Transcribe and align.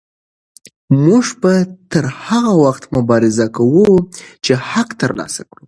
موږ 1.05 1.25
به 1.41 1.53
تر 1.91 2.05
هغه 2.25 2.53
وخته 2.63 2.85
مبارزه 2.97 3.45
کوو 3.57 3.87
چې 4.45 4.53
حق 4.69 4.89
ترلاسه 5.01 5.41
کړو. 5.47 5.59